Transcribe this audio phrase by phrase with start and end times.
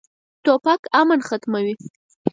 [0.45, 1.73] توپک امن ختموي.